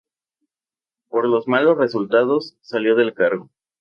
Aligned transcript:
Por 1.09 1.27
los 1.29 1.47
malos 1.47 1.77
resultados 1.77 2.57
salió 2.63 2.95
del 2.95 3.13
cargo. 3.13 3.51